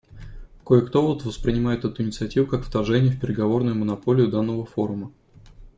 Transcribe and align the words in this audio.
Кое-то 0.65 0.99
вот 1.03 1.25
воспринимает 1.25 1.85
эту 1.85 2.01
инициативу 2.01 2.47
как 2.47 2.65
вторжение 2.65 3.11
в 3.11 3.19
переговорную 3.21 3.75
монополию 3.75 4.29
данного 4.31 4.65
форума. 4.65 5.11